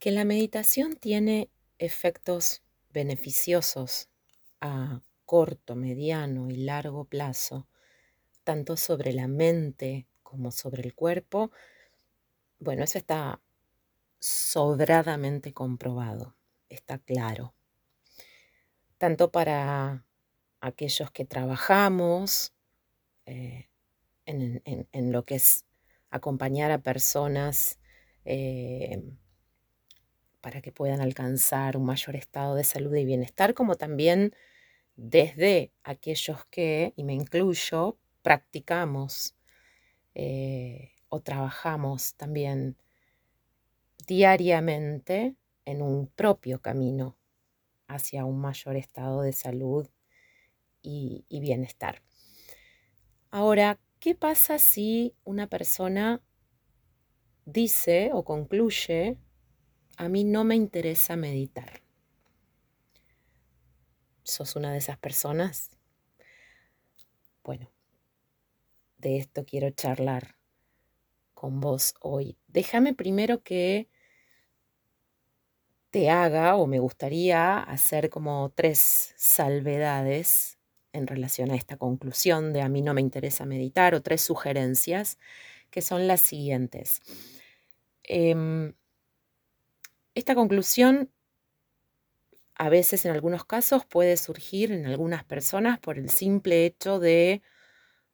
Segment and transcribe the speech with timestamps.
[0.00, 4.08] que la meditación tiene efectos beneficiosos
[4.60, 7.68] a corto, mediano y largo plazo,
[8.42, 11.52] tanto sobre la mente como sobre el cuerpo,
[12.58, 13.40] bueno, eso está
[14.18, 16.34] sobradamente comprobado,
[16.68, 17.54] está claro.
[18.96, 20.06] Tanto para
[20.60, 22.54] aquellos que trabajamos
[23.26, 23.68] eh,
[24.24, 25.64] en, lo que es
[26.10, 27.78] acompañar a personas
[28.24, 29.02] eh,
[30.40, 34.34] para que puedan alcanzar un mayor estado de salud y bienestar, como también
[34.96, 39.34] desde aquellos que, y me incluyo, practicamos
[40.14, 42.76] eh, o trabajamos también
[44.06, 47.16] diariamente en un propio camino
[47.86, 49.88] hacia un mayor estado de salud
[50.82, 52.02] y, y bienestar.
[53.30, 56.22] Ahora, ¿qué pasa si una persona
[57.44, 59.18] dice o concluye
[60.00, 61.82] a mí no me interesa meditar.
[64.22, 65.68] ¿Sos una de esas personas?
[67.44, 67.70] Bueno,
[68.96, 70.36] de esto quiero charlar
[71.34, 72.38] con vos hoy.
[72.48, 73.90] Déjame primero que
[75.90, 80.58] te haga o me gustaría hacer como tres salvedades
[80.94, 85.18] en relación a esta conclusión de a mí no me interesa meditar o tres sugerencias
[85.70, 87.02] que son las siguientes.
[88.02, 88.72] Em,
[90.20, 91.10] esta conclusión
[92.54, 97.42] a veces en algunos casos puede surgir en algunas personas por el simple hecho de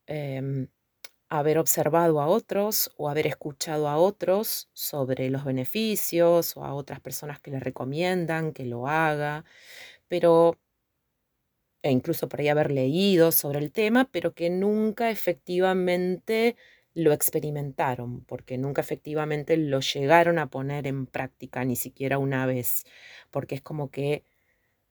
[0.06, 0.68] em,
[1.30, 7.00] haber observado a otros o haber escuchado a otros sobre los beneficios o a otras
[7.00, 9.44] personas que le recomiendan que lo haga,
[10.08, 10.58] pero
[11.82, 16.56] e incluso por ahí haber leído sobre el tema, pero que nunca efectivamente
[16.96, 22.84] lo experimentaron, porque nunca efectivamente lo llegaron a poner en práctica, ni siquiera una vez,
[23.30, 24.24] porque es como que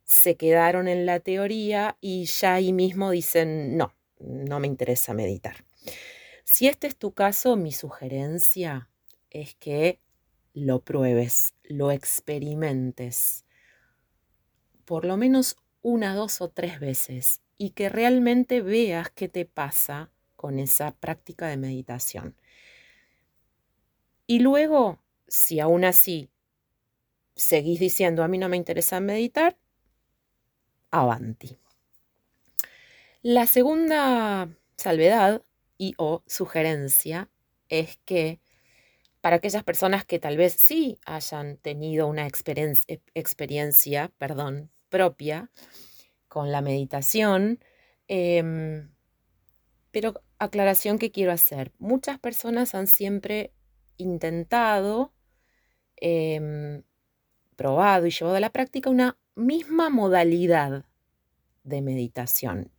[0.04, 5.66] se quedaron en la teoría y ya ahí mismo dicen, no, no me interesa meditar.
[6.44, 8.88] Si este es tu caso, mi sugerencia
[9.32, 10.00] es que
[10.54, 13.46] lo pruebes, lo experimentes,
[14.86, 20.12] por lo menos una, dos o tres veces, y que realmente veas qué te pasa
[20.36, 22.36] con esa práctica de meditación.
[24.28, 26.30] Y luego, si aún así
[27.36, 29.58] seguís diciendo, a mí no me interesa meditar,
[30.92, 31.58] avanti.
[33.22, 35.44] La segunda salvedad
[35.78, 37.30] y o sugerencia
[37.70, 38.40] es que
[39.22, 45.50] para aquellas personas que tal vez sí hayan tenido una experiencia, experiencia perdón, propia
[46.28, 47.60] con la meditación,
[48.08, 48.95] em,
[49.96, 51.72] pero aclaración que quiero hacer.
[51.80, 53.54] Muchas personas han siempre
[53.96, 55.14] intentado,
[55.96, 56.84] em,
[57.56, 60.84] probado y llevado a la práctica una misma modalidad
[61.64, 62.74] de meditación.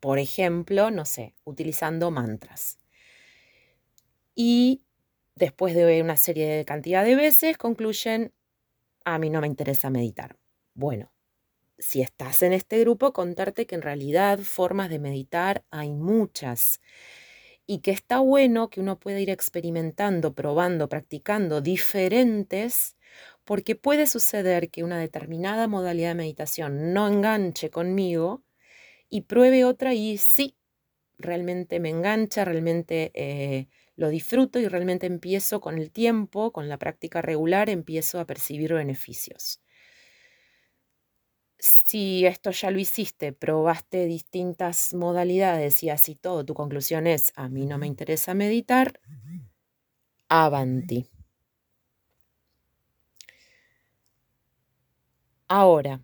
[0.00, 2.78] Por ejemplo, no sé, utilizando mantras.
[4.34, 4.82] Y
[5.36, 8.34] después de una serie de cantidad de veces concluyen,
[9.06, 10.36] a mí no me interesa meditar.
[10.74, 11.10] Bueno,
[11.80, 16.80] si estás en este grupo, contarte que en realidad formas de meditar hay muchas.
[17.66, 22.96] Y que está bueno que uno pueda ir experimentando, probando, practicando diferentes,
[23.44, 28.42] porque puede suceder que una determinada modalidad de meditación no enganche conmigo
[29.10, 30.56] y pruebe otra y sí,
[31.18, 36.78] realmente me engancha, realmente eh, lo disfruto y realmente empiezo con el tiempo, con la
[36.78, 39.60] práctica regular, empiezo a percibir beneficios
[41.60, 47.48] si esto ya lo hiciste, probaste distintas modalidades y así todo, tu conclusión es, a
[47.48, 49.00] mí no me interesa meditar,
[50.30, 50.98] avanti.
[55.48, 56.00] Ahora,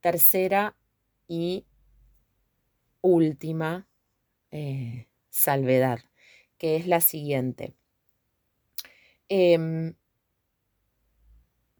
[0.00, 0.76] tercera
[1.28, 1.66] y
[3.00, 3.88] última
[4.50, 6.00] eh, salvedad,
[6.58, 7.74] que es la siguiente.
[9.28, 9.94] Em,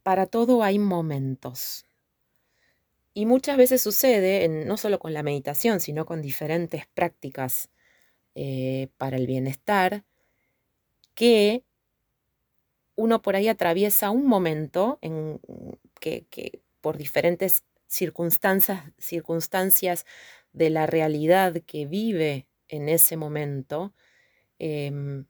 [0.03, 1.85] para todo hay momentos.
[3.19, 7.71] Y muchas veces sucede, no solo con la meditación, sino con diferentes prácticas
[8.35, 10.05] eh, para el bienestar,
[11.15, 11.65] que
[12.95, 15.41] uno por ahí atraviesa un momento en
[15.99, 20.05] que, por diferentes circunstancias, circunstancias
[20.53, 23.95] de la realidad que vive en ese momento,
[24.59, 25.27] em,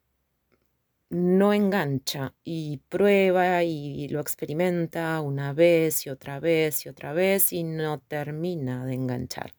[1.08, 7.52] no engancha y prueba y lo experimenta una vez y otra vez y otra vez
[7.52, 9.52] y no termina de enganchar.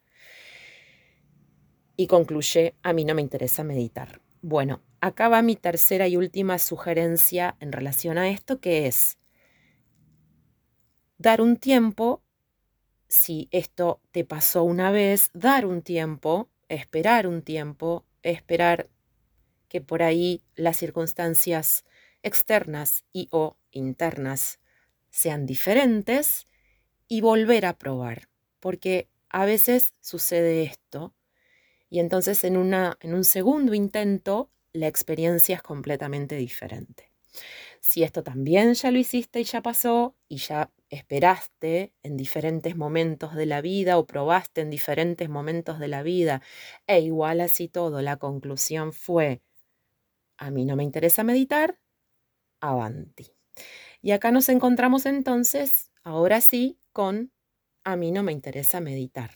[1.96, 4.20] Y concluye, a mí no me interesa meditar.
[4.40, 9.18] Bueno, acá va mi tercera y última sugerencia en relación a esto, que es
[11.18, 12.22] dar un tiempo,
[13.08, 18.88] si esto te pasó una vez, dar un tiempo, esperar un tiempo, esperar
[19.68, 21.84] que por ahí las circunstancias
[22.22, 24.60] externas y o internas
[25.10, 26.46] sean diferentes
[27.06, 28.28] y volver a probar,
[28.60, 31.14] porque a veces sucede esto
[31.90, 37.10] y entonces en, una, en un segundo intento la experiencia es completamente diferente.
[37.80, 43.34] Si esto también ya lo hiciste y ya pasó y ya esperaste en diferentes momentos
[43.34, 46.42] de la vida o probaste en diferentes momentos de la vida
[46.86, 49.42] e igual así todo, la conclusión fue,
[50.38, 51.78] a mí no me interesa meditar,
[52.60, 53.26] avanti.
[54.02, 57.32] Y acá nos encontramos entonces, ahora sí, con
[57.84, 59.30] a mí no me interesa meditar.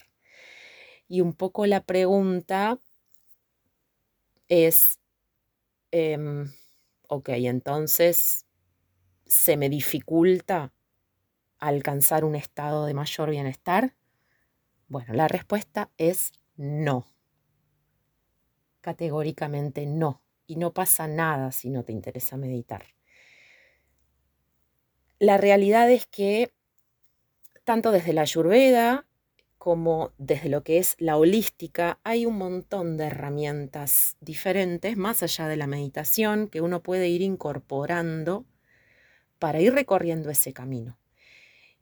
[1.07, 2.79] Y un poco la pregunta
[4.47, 4.99] es,
[5.91, 6.51] em,
[7.07, 8.45] ok, entonces
[9.25, 10.73] se me dificulta
[11.59, 13.95] alcanzar un estado de mayor bienestar?
[14.87, 17.05] Bueno, la respuesta es no.
[18.81, 20.22] Categóricamente no.
[20.47, 22.85] Y no pasa nada si no te interesa meditar.
[25.19, 26.53] La realidad es que
[27.63, 29.07] tanto desde la ayurveda
[29.57, 35.47] como desde lo que es la holística, hay un montón de herramientas diferentes, más allá
[35.47, 38.45] de la meditación, que uno puede ir incorporando
[39.39, 40.97] para ir recorriendo ese camino.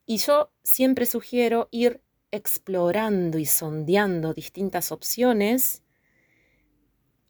[0.06, 2.00] Y yo siempre sugiero ir
[2.30, 5.81] explorando y sondeando distintas opciones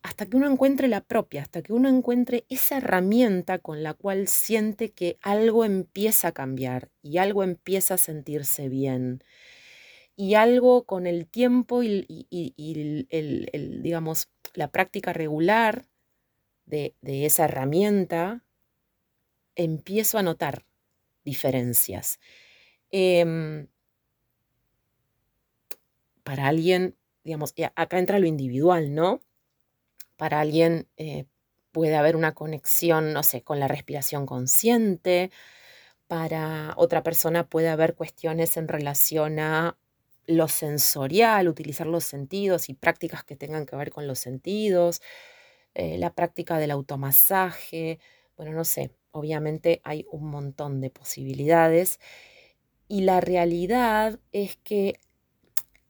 [0.02, 4.26] hasta que uno encuentre la propia, hasta que uno encuentre esa herramienta con la cual
[4.28, 9.22] siente que algo empieza a cambiar y algo empieza a sentirse bien
[10.16, 12.06] y algo con el tiempo y,
[13.10, 15.86] el, digamos, la práctica regular
[16.66, 18.44] de, esa herramienta,
[19.54, 20.64] empiezo a notar
[21.24, 22.18] diferencias.
[22.90, 23.68] Em,
[26.22, 29.20] para alguien, digamos, acá entra lo individual, ¿no?
[30.22, 31.24] Para alguien eh,
[31.72, 35.32] puede haber una conexión, no sé, con la respiración consciente.
[36.06, 39.76] Para otra persona puede haber cuestiones en relación a
[40.26, 45.02] lo sensorial, utilizar los sentidos y prácticas que tengan que ver con los sentidos,
[45.74, 47.98] eh, la práctica del automasaje,
[48.36, 51.98] bueno, no sé, obviamente hay un montón de posibilidades
[52.86, 55.00] y la realidad es que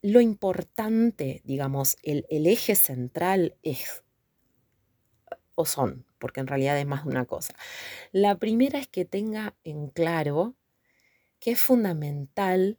[0.01, 4.02] lo importante, digamos, el, el eje central es,
[5.55, 7.55] o son, porque en realidad es más de una cosa.
[8.11, 10.55] La primera es que tenga en claro
[11.39, 12.77] que es fundamental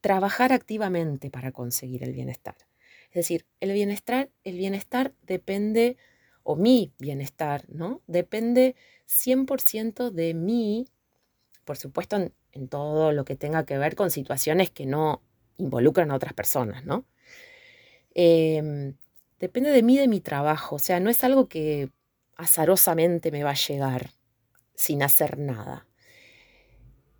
[0.00, 2.56] trabajar activamente para conseguir el bienestar.
[3.08, 5.96] Es decir, el bienestar, el bienestar depende,
[6.42, 8.02] o mi bienestar, ¿no?
[8.06, 8.76] Depende
[9.06, 10.86] 100% de mí,
[11.64, 12.16] por supuesto,
[12.52, 15.22] en, todo lo que tenga que ver con situaciones que no
[15.56, 17.04] involucran a otras personas, ¿no?
[18.14, 18.96] Em,
[19.40, 21.90] depende de mí, de mi trabajo, o sea, no es algo que
[22.36, 24.10] azarosamente me va a llegar
[24.74, 25.86] sin hacer nada.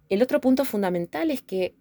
[0.08, 1.74] El otro punto fundamental es que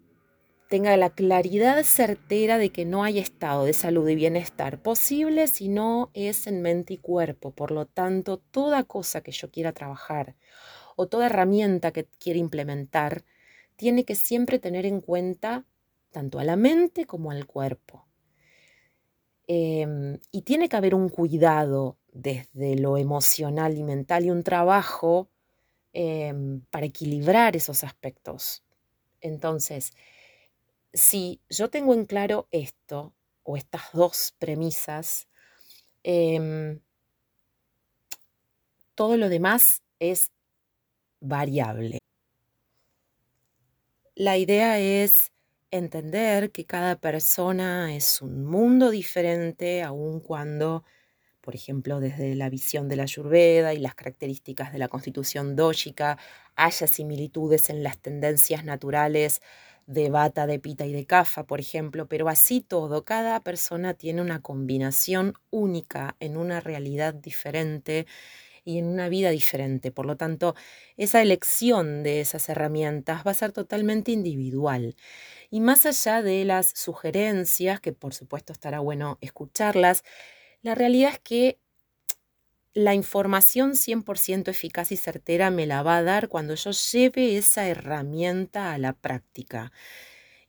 [0.68, 5.68] tenga la claridad certera de que no hay estado de salud y bienestar posible si
[5.68, 7.50] no es en mente y cuerpo.
[7.50, 10.36] Por lo tanto, toda cosa que yo quiera trabajar
[10.94, 13.24] o toda herramienta que quiera implementar
[13.74, 15.64] tiene que siempre tener en cuenta
[16.12, 18.09] tanto a la mente como al cuerpo.
[19.52, 25.28] Em, y tiene que haber un cuidado desde lo emocional y mental y un trabajo
[25.92, 28.62] em, para equilibrar esos aspectos.
[29.20, 29.92] Entonces,
[30.92, 35.26] si yo tengo en claro esto, o estas dos premisas,
[36.04, 36.80] em,
[38.94, 40.30] todo lo demás es
[41.20, 41.98] variable.
[44.14, 45.32] La idea es
[45.70, 50.84] entender que cada persona es un mundo diferente, aun cuando,
[51.40, 56.18] por ejemplo, desde la visión de la Ayurveda y las características de la constitución dógica,
[56.56, 59.40] haya similitudes en las tendencias naturales
[59.86, 64.22] de bata, de pita y de cafa, por ejemplo, pero así todo, cada persona tiene
[64.22, 68.06] una combinación única en una realidad diferente
[68.64, 69.90] y en una vida diferente.
[69.92, 70.54] Por lo tanto,
[70.96, 74.96] esa elección de esas herramientas va a ser totalmente individual.
[75.50, 80.04] Y más allá de las sugerencias, que por supuesto estará bueno escucharlas,
[80.62, 81.60] la realidad es que
[82.72, 87.66] la información 100% eficaz y certera me la va a dar cuando yo lleve esa
[87.68, 89.72] herramienta a la práctica.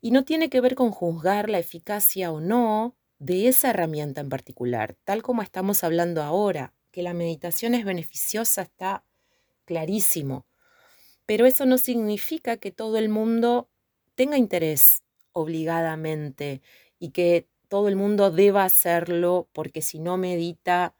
[0.01, 4.29] Y no tiene que ver con juzgar la eficacia o no de esa herramienta en
[4.29, 9.05] particular, tal como estamos hablando ahora, que la meditación es beneficiosa está
[9.65, 10.45] clarísimo,
[11.25, 13.69] Pero eso no significa que todo el mundo
[14.15, 15.03] tenga interés
[15.33, 16.61] obligadamente
[16.99, 20.95] y que todo el mundo deba hacerlo porque si no medita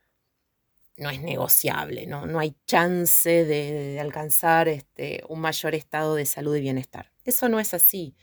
[0.98, 6.56] no es negociable, no, no hay chance de, alcanzar este, un mayor estado de salud
[6.56, 7.12] y bienestar.
[7.26, 8.16] Eso no es así.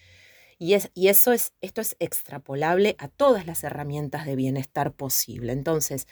[0.59, 5.53] Y, es, y eso es, esto es extrapolable a todas las herramientas de bienestar posible.
[5.53, 6.07] Entonces,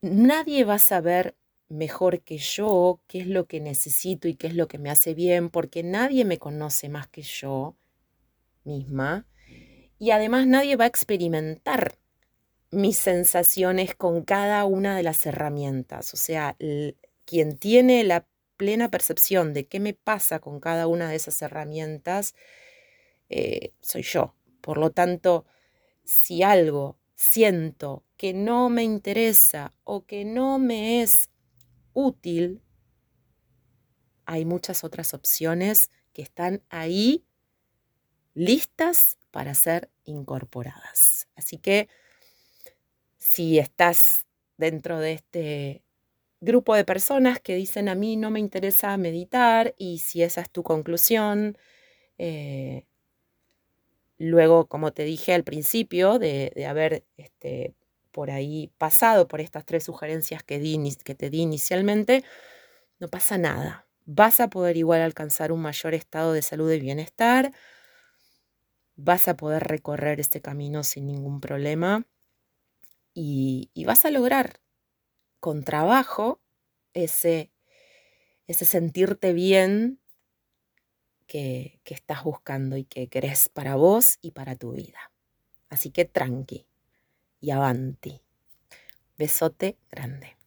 [0.00, 1.36] nadie va a saber
[1.68, 5.14] mejor que yo qué es lo que necesito y qué es lo que me hace
[5.14, 7.76] bien, porque nadie me conoce más que yo
[8.64, 9.26] misma.
[9.98, 11.98] Y además nadie va a experimentar
[12.70, 16.14] mis sensaciones con cada una de las herramientas.
[16.14, 16.56] O sea,
[17.24, 22.34] quien tiene la plena percepción de qué me pasa con cada una de esas herramientas,
[23.28, 24.34] eh, soy yo.
[24.60, 25.46] Por lo tanto,
[26.04, 31.30] si algo siento que no me interesa o que no me es
[31.98, 32.62] útil,
[34.24, 37.24] hay muchas otras opciones que están ahí
[38.34, 41.28] listas para ser incorporadas.
[41.34, 41.88] Así que
[43.18, 44.26] si estás
[44.56, 45.82] dentro de este
[46.40, 50.50] grupo de personas que dicen a mí no me interesa meditar y si esa es
[50.50, 51.58] tu conclusión,
[52.16, 52.84] eh,
[54.18, 57.74] luego, como te dije al principio, de, haber este,
[58.18, 60.58] por ahí pasado por estas tres sugerencias que,
[61.04, 62.24] que te di inicialmente,
[62.98, 63.86] no pasa nada.
[64.06, 67.52] Vas a poder igual alcanzar un mayor estado de salud y bienestar.
[68.96, 72.08] Vas a poder recorrer este camino sin ningún problema.
[73.14, 74.58] Y, vas a lograr
[75.38, 76.40] con trabajo
[76.94, 77.52] ese,
[78.48, 80.00] ese sentirte bien
[81.28, 85.12] que, que estás buscando y que querés para vos y para tu vida.
[85.68, 86.67] Así que tranqui
[87.40, 88.22] y avanti.
[89.18, 90.37] Besote grande.